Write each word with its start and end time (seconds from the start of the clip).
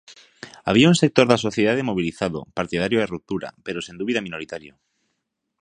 Había 0.69 0.91
un 0.93 0.97
sector 1.03 1.25
da 1.29 1.41
sociedade 1.45 1.87
mobilizado, 1.89 2.39
partidario 2.59 2.97
da 2.99 3.11
ruptura, 3.13 3.49
pero 3.65 3.79
sen 3.85 3.95
dúbida 4.01 4.25
minoritario. 4.27 4.73